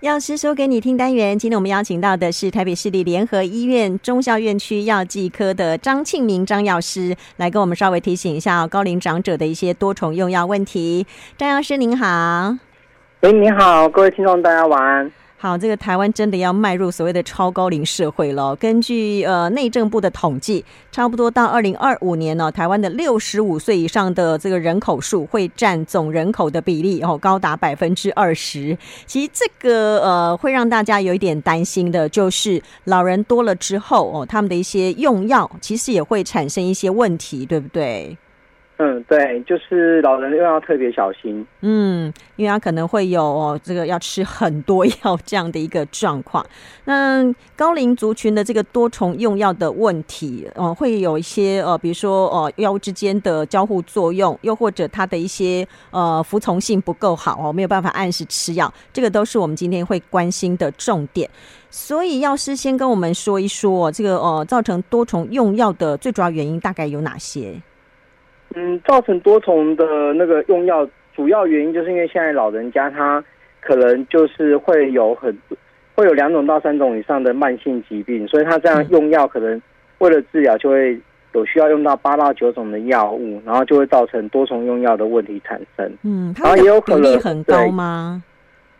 [0.00, 11.04] 药师说给你听单元，今天我们邀请到的是台北市立联合医院中校院区药剂科的张庆明张药师，来跟我们稍微提醒一下高龄长者的一些多重用药问题。
[11.36, 12.56] 张药师您好，
[13.22, 15.10] 喂，你好，各位听众大家晚安。
[15.40, 18.56] 好，这个台湾真的要迈入所谓的超高龄社会了。
[18.56, 28.76] 根据呃内政部的统计，差不多到二零二五年呢，台湾的六十五岁以上的这个人口数会占总人口的比例哦，高达百分之二十。
[29.06, 38.18] 其实这个呃会让大家有一点担心的，就是老人多了之后哦，他们的一些用药其实也会产生一些问题，对不对？
[38.80, 41.44] 嗯，对，就是老人又要特别小心。
[41.62, 46.46] 嗯，因为他可能会有哦，这个要吃很多药这样的一个状况。
[46.84, 47.24] 那
[47.56, 61.28] 高龄族群的这个多重用药的问题，呃，会有一些呃，比如说呃，药物之间的交互作用，又或者他的一些呃服从性不够好哦，没有办法按时吃药，这个都是我们今天会关心的重点。
[61.68, 67.60] 所以，药师先跟我们说一说这个呃，造成多重用药的最主要原因大概有哪些？
[68.54, 73.22] 嗯，造成多重的那个用药，主要原因就是因为现在老人家他
[73.60, 75.36] 可能就是会有很
[75.94, 79.60] 会有两种到三种以上的慢性疾病，所以他这样用药可能
[79.98, 80.98] 为了治疗就会
[81.34, 85.92] 有需要用到八到九种的药物，然后就会造成多重用药的问题产生。
[86.02, 88.22] 嗯，然后也有可能比例很高吗？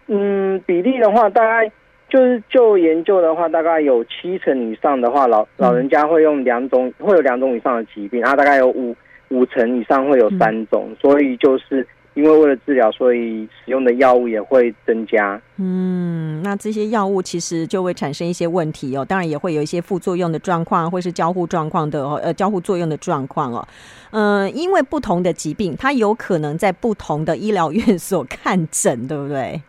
[0.07, 1.71] 嗯，比例的话，大概
[2.09, 8.97] 就是就研究的话，大概有七成以上的话，老老人家会用两种，会有两种以上的疾病，然后大概有五。
[9.29, 15.41] 五成以上会有三种，嗯，所以就是因为为了治疗，所以使用的药物也会增加。
[15.59, 23.69] 嗯，那这些药物其实就会产生一些问题哦，当然也会有一些副作用的状况，或是交互状况的呃交互作用的状况哦。
[24.11, 29.61] 嗯，呃，因为不同的疾病，它有可能在不同的医疗院所看诊，对不对？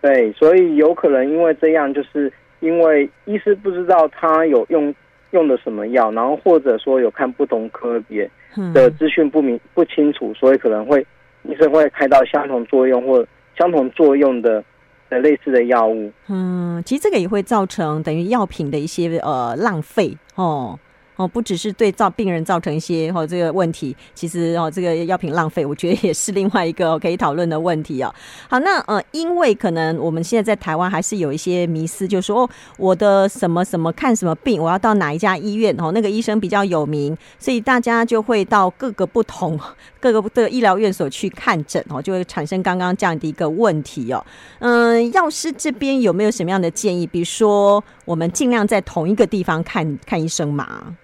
[0.00, 4.94] 对，所以有可能因为这样，就是因为医师不知道他有用
[5.32, 8.28] 用的什么药，然后或者说有看不同科别。
[8.72, 11.06] 的资讯不明不清楚，所以可能会
[11.44, 13.26] 医生会开到相同作用或
[13.58, 14.62] 相同作用的
[15.08, 16.10] 的类似的药物。
[16.28, 20.78] 嗯，其实这个也会造成等于药品的一些呃浪费哦。
[21.16, 28.14] 哦，不只是对造病人造成一些哦这个问题，其实哦这个药品浪费，我觉得也是另外一个可以讨论的问题哦。
[28.48, 39.58] 好，那呃，因为可能我们现在在台湾还是有一些迷思，就说哦，我的什么什么看什么病，我要到哪一家医院哦，那个医生比较有名，所以大家就会到各个不同
[39.98, 44.24] 各个的医疗院所去看诊哦，就会产生刚刚这样的一个问题哦。
[44.58, 47.06] 嗯，药师这边有没有什么样的建议？
[47.06, 50.96] 比如说，我们尽量在同一个地方看看医生嘛？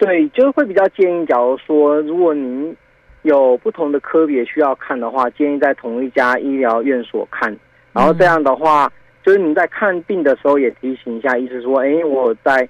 [0.00, 2.74] 对，就是会比较建议，假如说如果您
[3.22, 7.54] 有不同的科别需要看的话，建议在同一家医疗院所看。
[7.92, 8.90] 然后这样的话，
[9.22, 12.68] 就是您在看病的时候也提醒一下医生说：“哎，我在。”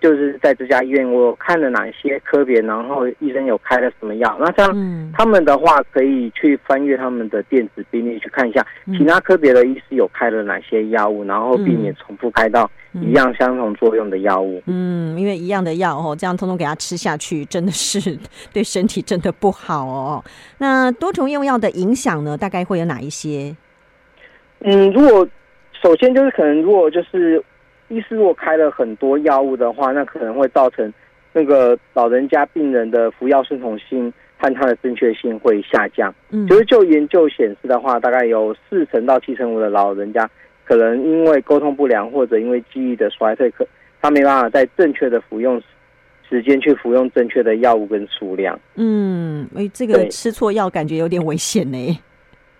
[0.00, 4.36] 就是在这家医院，我看了哪些科别，然后医生有开了什么药。
[4.38, 8.64] 那这样他们的话，可以去翻阅他们的电子病历，去看一下
[8.96, 14.62] 其他科别的医师有开了哪些药物，然后避免重复开到一样相同作用的药物。
[14.66, 18.16] 嗯，因为一样的药哦，这样通通给他吃下去，真的是
[18.52, 20.24] 对身体真的不好哦。
[20.58, 23.56] 那多重用药的影响呢，大概会有哪一些？
[24.60, 25.26] 嗯，如果
[25.82, 27.42] 首先就是可能，如果就是。
[27.88, 30.92] 医师如果开了很多药物的话，那可能会造成
[31.32, 36.14] 那个老人家病人的服药顺从性和它的正确性会下降。
[36.30, 40.28] 嗯，就是就研究显示的话，大概有四成到七成五的老人家
[40.64, 43.66] 可能因为沟通不良或者因为记忆的衰退，可
[44.00, 45.60] 他没办法在正确的服用
[46.28, 48.58] 时间去服用正确的药物跟数量。
[48.76, 51.98] 嗯，哎，这个吃错药感觉有点危险呢。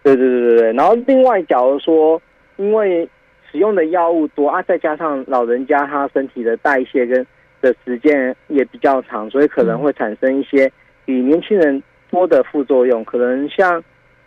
[0.03, 0.72] 对对对对对。
[0.72, 2.21] 然后另外，假如说
[2.56, 3.06] 因为
[3.50, 7.26] 使用的药物多啊，再加上老人家他身体的代谢跟
[7.60, 10.70] 的时间也比较长，所以可能会产生一些
[11.04, 13.82] 比年轻人多的副作用，可能像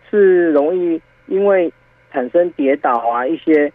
[0.10, 1.72] 是容易因为
[2.12, 3.72] 产生跌倒啊一些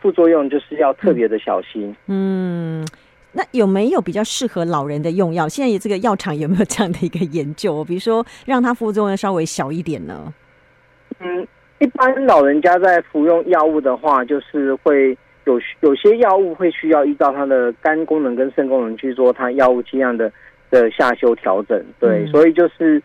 [0.00, 1.96] 副作用，就是要特别的小心。
[2.08, 2.86] 嗯，
[3.32, 5.48] 那有没有比较适合老人的用药？
[5.48, 7.82] 现在这个药厂有没有这样的一个研究？
[7.84, 10.34] 比如说让它副作用稍微小一点呢？
[11.20, 11.46] 嗯。
[11.78, 20.32] 一般老人家在服用药物的话，就是会有有些药物会需要依照他的肝功能跟肾功能去做他药物剂量的
[20.70, 21.84] 的下修调整。
[21.98, 23.02] 对，嗯、所以就是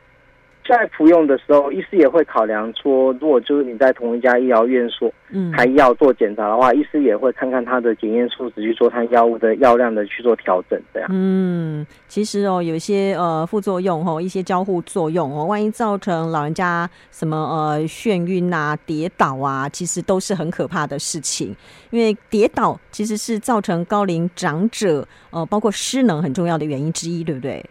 [0.70, 11.10] 在服用的时候，医师也会考量说，如果就是你在同一家医疗院所，嗯，开药做检查的话，医师也会看看他的检验数值，去做他药物的药量的去做调整，这样。
[11.12, 21.56] 嗯，其实哦，有一些呃副作用哦，一些交互作用哦，万一造成老人家什么呃眩晕啊、跌倒啊，其实都是很可怕的事情。
[21.90, 27.66] 因为跌倒其实是造成高龄长者呃包括失能很重要的原因之一，对不对？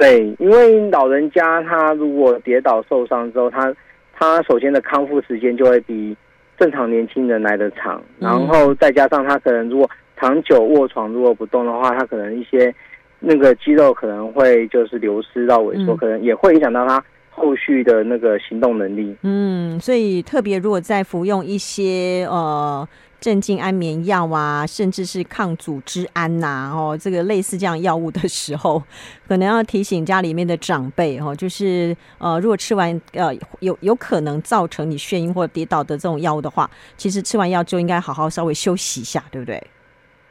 [0.00, 3.72] 对，因为老人家他如果跌倒受伤之后，他
[4.14, 6.16] 他首先的康复时间就会比
[6.58, 12.74] 正常年轻人来的长，然后再加上他可能如果长久卧床如果不动的话，他可能一些
[13.18, 19.14] 那个肌肉可能会就是流失到萎缩，可能也会影响到他后续的那个行动能力。
[19.22, 22.88] 嗯，所以特别如果在服用一些呃。
[23.20, 28.82] 镇静安眠药啊，甚至是抗组织胺呐、啊，哦，这个类似这样药物的时候，
[29.28, 33.30] 可能要提醒家里面的长辈哦，就是呃，如果吃完呃
[33.60, 39.62] 有有可能造成你眩晕或跌倒的这种药物的话，其实吃完药就应该好好稍微休息一下，对不对？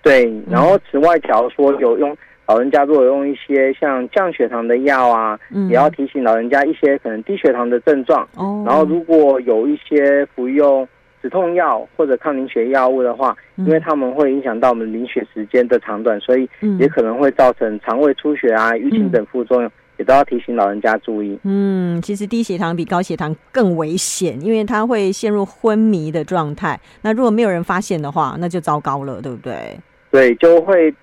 [0.01, 0.33] 对。
[0.49, 8.27] 然后此外，假如说有用老人家如果用一些像降血糖的药啊，嗯、也要提醒老人家一些可能低血糖的症状。
[8.35, 8.63] 哦。
[8.65, 10.87] 然后如果有一些服用。
[11.21, 16.49] 止痛药或者抗凝血药物的话，因为它们会影响到我们凝血时间的长短，所以
[16.79, 21.37] 也可能会造成肠胃出血啊、淤青等副作用，也都要提醒老人家注意。
[21.43, 26.79] 嗯，其实低血糖比高血糖更危险，因为它会陷入昏迷的状态。
[27.01, 29.77] 那如果没有人发现的话，那就糟糕了，对不对？
[30.11, 30.93] 对，就会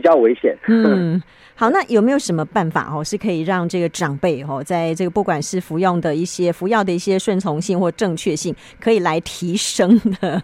[0.00, 0.56] 比较危险。
[0.68, 1.22] 嗯。
[1.60, 10.42] 好，那有没有什么办法哦，是可以让这个长辈哦，在这个不管是服用的一些服药的一些顺从性或正确性，可以来提升的？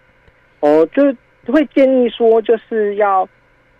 [0.60, 1.04] 哦，就
[1.52, 3.28] 会建议说，就是要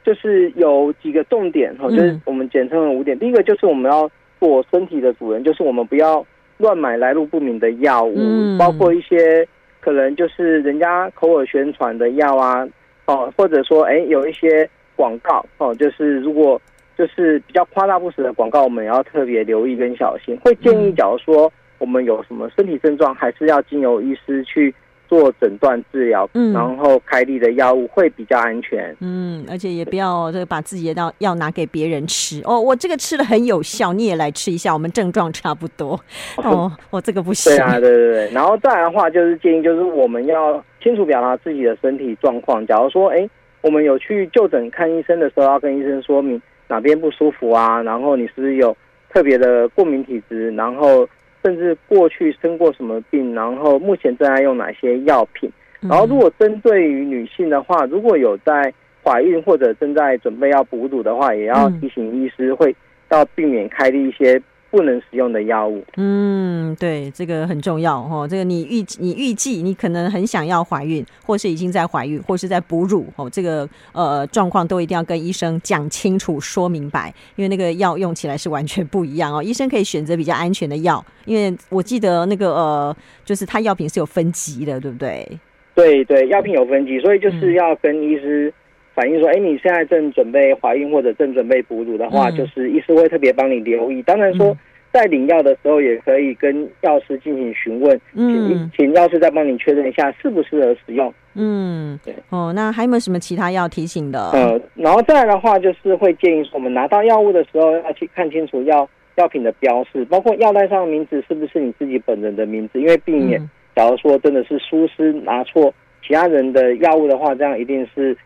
[0.05, 3.17] 就是有几个重点哦，就是我们简称的五点。
[3.17, 4.07] 嗯、第一个就是我们要
[4.39, 6.23] 做身体的主人，就是我们不要
[6.59, 9.49] 乱买来路不明的药物，嗯、包括一些
[9.81, 12.69] 可能就是人家口耳宣传的药啊，
[13.07, 16.61] 哦，或者说哎有一些广告哦，就是如果。
[16.97, 20.39] 就是比较夸大不实的广告，我们也要特别留意跟小心。
[20.45, 24.73] 会建议，假如说我们有什么身体症状，还是要经由医师去
[25.09, 28.97] 做诊断治疗，嗯，然后开立的药物会比较安全。
[29.01, 32.61] 嗯，而且也不要这个把自己的药药拿给别人吃哦。
[32.61, 35.99] 我这个吃的很有效，你也来吃一下，我们症状差不多。
[36.39, 37.53] 哦，我这个不行。
[37.57, 38.31] 对啊，对对对。
[38.31, 42.65] 然后再来的话，就是建议，就是我们要清楚表达自己的身体状况。
[42.69, 43.29] 假如说，哎，
[43.65, 46.41] 我们有去就诊看医生的时候，要跟医生说明。
[46.69, 47.83] 哪边不舒服啊？
[47.83, 48.77] 然后你是不是有
[49.11, 50.51] 特别的过敏体质？
[50.53, 51.09] 然后
[51.43, 53.35] 甚至过去生过什么病？
[53.35, 55.51] 然后目前正在用哪些药品？
[55.81, 58.73] 然后如果针对于女性的话，如果有在
[59.03, 62.75] 怀孕或者正在准备要哺乳的话，也要提醒医师，会
[63.11, 64.41] 要避免开立一些。
[64.75, 65.85] 不能使用的药物。
[65.97, 68.27] 嗯，对，这个很重要哦。
[68.29, 73.31] 这个你预你预计你可能很想要怀孕，或是已经在怀孕，或是在哺乳哦。
[73.31, 79.41] 这个呃状况都一定要跟医生讲清楚、说明白，因为那个药用起来是完全不一样哦。
[79.41, 85.39] 医生可以选择比较安全的药，因为我记得那个呃，就是他药品是有分级的，对不对？
[85.77, 88.53] 对对，药品有分级，所以就是要跟医师。
[88.95, 94.01] 反映说，哎，你现在正准备怀孕或者正准备哺乳的话，嗯、就是医师会特别帮你留意。
[94.03, 94.57] 当然说，
[94.93, 101.13] 在领药的时候也可以跟药师进行询问，嗯，请药师再帮你确认一下适不适合使用。
[101.35, 102.15] 嗯，对。
[102.31, 104.31] 哦，那还有没有什么其他要提醒的？
[104.31, 113.41] 呃，然后再来的话，就是会建议，我们拿到药物的时候要去看清楚药药品的标示，包括药袋上的名字是不是你自己本人的名字，因为避免
[113.75, 115.75] 假如说真的是疏失拿错
[116.07, 118.17] 其他人的药物的话，这样一定是。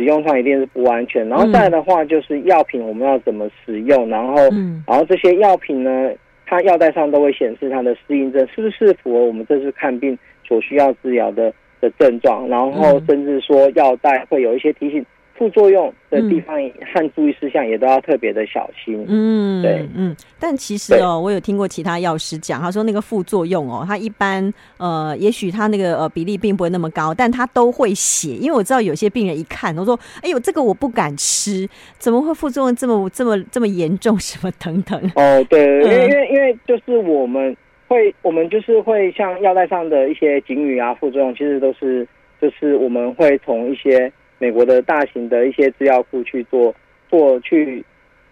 [0.00, 4.34] 使用上一定是不安全，然后再来的话就是药品我们要怎么使用，然后，
[4.86, 6.10] 然后这些药品呢，
[6.46, 11.52] 它药袋上都会显示它的适应症是不是符合我们这次看病所需要治疗的
[11.82, 15.04] 的症状，然后甚至说药袋会有一些提醒。
[15.40, 16.54] 副作用的地方
[16.92, 19.02] 和注意事项也都要特别的小心。
[19.08, 31.66] 嗯，对，嗯，但其实哦，我有听过其他药师讲，他说那个副作用哦，他一般呃，也许他那个呃比例并不会那么高，但他都会写，因为我知道有些病人一看，我说，哎呦，这个我不敢吃，
[31.96, 34.20] 怎么会副作用这么这么这么严重？
[34.20, 35.00] 什么等等？
[35.16, 37.56] 哦，对，因为因为因为就是我们
[37.88, 42.06] 会，我们就是会像药袋上的一些警语啊，副作用其实都是
[42.42, 44.12] 就是我们会从一些。
[44.40, 46.74] 美国的大型的一些资料库去做
[47.08, 47.84] 做去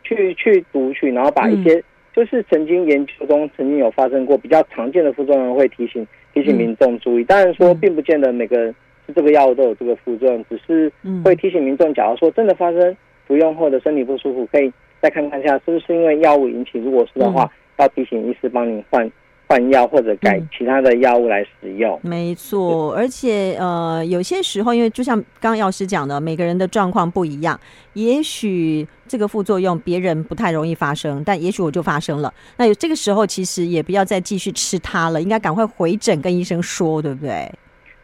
[0.02, 1.80] 去去读取，然后把一些
[2.14, 7.24] 就是曾经研究中曾经有发生过比较常见的副作用，会提醒提醒民众注意。
[7.24, 8.74] 当然说，并不见得每个
[9.14, 10.90] 这个药物都有这个副作用，只是
[11.22, 12.96] 会提醒民众，假如说真的发生
[13.26, 16.78] 服用后的身体不舒服，可以再看看一下是不是因为药物引起。
[16.78, 19.10] 如果是的话，要提醒医师帮您换。
[19.48, 22.92] 换药或者改其他的药物来使用，嗯、没错。
[22.94, 27.58] 而且呃，有些时候，因为就像刚刚药师讲的，每个人的状况不一样，
[27.94, 32.30] 也许这个副作用别人不太容易发生，但也许我就发生了。
[32.58, 37.50] 那有这个时候，其实也不要再继续吃它了，应该赶快回诊跟医生说，对不对？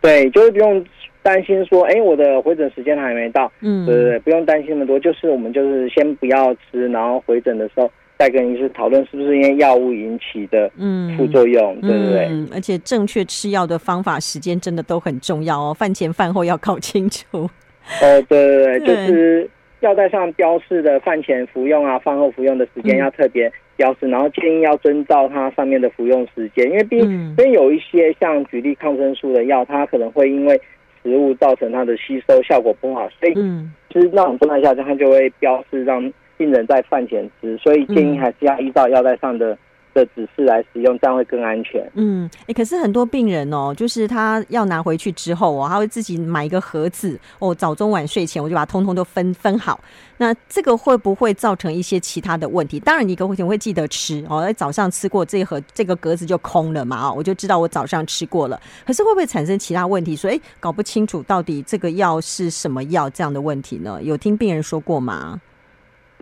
[0.01, 0.83] 对，就是不用
[1.23, 7.91] 担心说，哎，我的回诊时间还没到，嗯，对对对，不用担心那么多，就是我们就是先不要吃，然后回诊的时候。
[8.17, 10.71] 再跟医师讨论是不是因为药物引起的
[11.17, 12.27] 副作用，嗯、对不对？
[12.31, 15.75] 嗯，而且正确吃药的方法、时间真的都很重要哦。
[15.75, 17.51] 饭前饭后要搞清楚。
[18.01, 30.59] 哦，对对对，就是药袋上标示的饭前服用啊，饭后服用的时间要特别标示，嗯、然后建议要遵照它上面的服用时间，因为毕竟因为有一些像举例抗生素的药，它可能会因为
[31.03, 33.35] 食物造成它的吸收效果不好，所以
[33.91, 36.13] 就是那种状态下，它就会标示让。
[36.37, 39.57] 病人在饭前吃，所以建议还是要依照药袋上的
[39.93, 41.89] 的指示来使用，这样会更安全。
[41.95, 49.79] 嗯，哎、欸，可是很多病人哦，就是他要拿回去之后哦，他会自己买一个盒子哦，早中晚睡前我就把它通通都分分好。
[50.17, 52.81] 那这个会不会造成一些其他的问题？
[52.81, 58.61] 当然，你可能会记得吃哦，在早上吃过这一盒，这个格子就空了嘛，哦，我就知道我早上吃过了。
[58.85, 60.17] 可是会不会产生其他问题？
[60.17, 64.01] 所以、欸，搞不清楚到底这个药是什么药这样的问题呢？
[64.03, 65.41] 有听病人说过吗？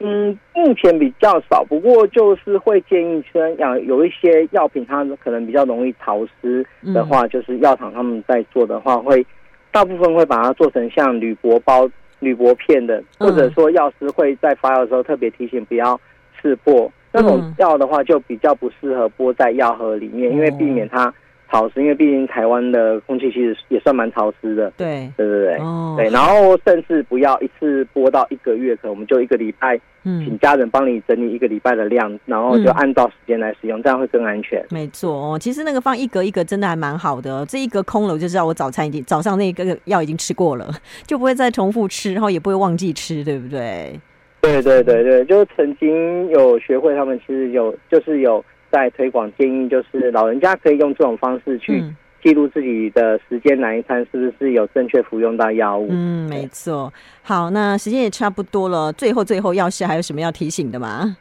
[0.04, 9.24] 嗯，目前比较少，不过就是会建议说，要有一些药品它可能比较容易潮湿的话，嗯、就是药厂他们在做的话，会
[9.70, 15.98] 大部分会把它做成像铝箔包、铝箔片的，或者说药师会在发药的时候特别提醒不要
[16.40, 21.12] 刺破、嗯、那种药的话，就比较不适合拨在药盒里面，因为避免它。
[21.52, 24.72] 潮湿，因为毕竟台湾的空气其实也算蛮潮湿的。
[24.78, 26.08] 对，对对对，哦、对。
[26.08, 34.64] 然后甚至不要一次播到一个月，可能我们就一个礼拜，请家人帮你整理一个礼拜的量，嗯、然后就按照时间来使用，嗯、这样会更安全。
[34.70, 37.44] 没错哦，其实那个放一格一格真的还蛮好的。
[37.44, 40.66] 这一格空了，我就知道我早餐已经早上那个药已经吃过了，
[41.06, 44.00] 就不会再重复吃，然后也不会忘记吃，对不对？
[44.40, 48.42] 对对对对，就曾经有学会，他们其实有就是有。
[48.72, 51.84] 在推广建议，就是老人家可以用这种方式去
[52.22, 55.88] 记录自己的时间，哪一餐是不是有正确服用到药物。
[55.90, 56.90] 嗯，没错。
[57.22, 61.16] 好，那时间也差不多了，最后最后，药师还有什么要提醒的吗？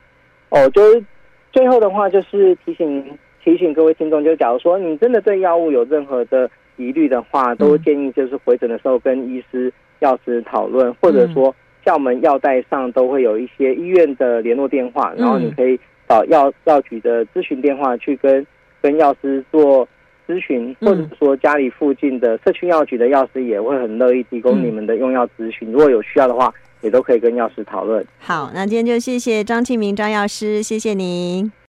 [0.49, 1.03] 哦，就是
[1.51, 3.03] 最后的话，就是提醒
[3.43, 11.53] 提醒各位听众，就假如说你真的对药物有任何的疑虑的话，都建议就是回诊的时候跟医师、药师讨论，或者说
[11.83, 15.77] 像我们药袋上都会有一些医院的联络电话，然后你可以。
[16.11, 18.45] 找药药局的咨询电话去跟
[18.81, 19.87] 跟药师做
[20.27, 25.71] 咨询，或者说家里附近的社区药局的药师也会很乐意提供你们的用药咨询。
[25.71, 28.05] 如果有需要的话，也都可以跟药师讨论。
[28.19, 31.51] 好，那今天就谢谢张庆明张药师，谢谢您。